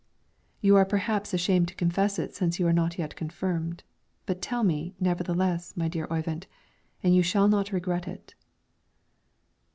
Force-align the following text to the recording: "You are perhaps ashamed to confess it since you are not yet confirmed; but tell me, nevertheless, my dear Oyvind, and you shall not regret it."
"You 0.61 0.75
are 0.77 0.83
perhaps 0.83 1.31
ashamed 1.31 1.67
to 1.67 1.75
confess 1.75 2.17
it 2.17 2.33
since 2.33 2.59
you 2.59 2.65
are 2.65 2.73
not 2.73 2.97
yet 2.97 3.15
confirmed; 3.15 3.83
but 4.25 4.41
tell 4.41 4.63
me, 4.63 4.95
nevertheless, 4.99 5.77
my 5.77 5.87
dear 5.87 6.07
Oyvind, 6.09 6.47
and 7.03 7.15
you 7.15 7.21
shall 7.21 7.47
not 7.47 7.71
regret 7.71 8.07
it." 8.07 8.33